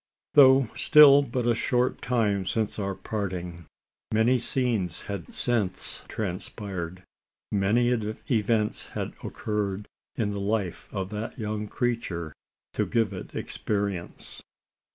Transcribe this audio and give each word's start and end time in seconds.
Though 0.33 0.67
still 0.75 1.21
but 1.21 1.45
a 1.45 1.53
short 1.53 2.01
time 2.01 2.47
since 2.47 2.79
our 2.79 2.95
parting, 2.95 3.67
many 4.11 4.39
scenes 4.39 5.01
had 5.01 5.31
since 5.35 6.03
transpired 6.07 7.03
many 7.51 7.89
events 7.89 8.87
had 8.87 9.13
occurred 9.23 9.87
in 10.15 10.31
the 10.31 10.41
life 10.41 10.89
of 10.91 11.11
that 11.11 11.37
young 11.37 11.67
creature 11.67 12.33
to 12.73 12.87
give 12.87 13.13
it 13.13 13.35
experience. 13.35 14.41